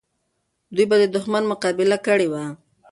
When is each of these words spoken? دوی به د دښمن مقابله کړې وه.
دوی 0.75 0.85
به 0.89 0.95
د 1.01 1.05
دښمن 1.15 1.43
مقابله 1.51 1.97
کړې 2.07 2.27
وه. 2.31 2.43